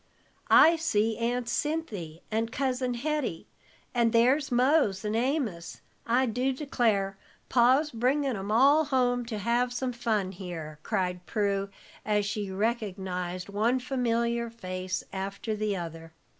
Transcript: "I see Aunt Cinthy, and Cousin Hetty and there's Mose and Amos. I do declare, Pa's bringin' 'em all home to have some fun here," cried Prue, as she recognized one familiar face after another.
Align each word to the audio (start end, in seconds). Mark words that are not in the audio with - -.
"I 0.49 0.77
see 0.77 1.15
Aunt 1.19 1.45
Cinthy, 1.47 2.23
and 2.31 2.51
Cousin 2.51 2.95
Hetty 2.95 3.45
and 3.93 4.11
there's 4.11 4.51
Mose 4.51 5.05
and 5.05 5.15
Amos. 5.15 5.81
I 6.07 6.25
do 6.25 6.53
declare, 6.53 7.19
Pa's 7.49 7.91
bringin' 7.91 8.35
'em 8.35 8.51
all 8.51 8.85
home 8.85 9.27
to 9.27 9.37
have 9.37 9.71
some 9.71 9.93
fun 9.93 10.31
here," 10.31 10.79
cried 10.81 11.27
Prue, 11.27 11.69
as 12.03 12.25
she 12.25 12.49
recognized 12.49 13.47
one 13.47 13.79
familiar 13.79 14.49
face 14.49 15.03
after 15.13 15.51
another. 15.51 16.13